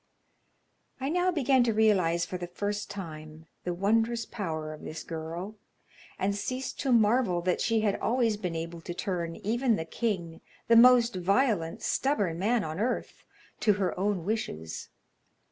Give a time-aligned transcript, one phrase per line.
[0.99, 5.57] I now began to realize for the first time the wondrous power of this girl,
[6.17, 10.41] and ceased to marvel that she had always been able to turn even the king,
[10.67, 13.25] the most violent, stubborn man on earth,
[13.59, 14.89] to her own wishes.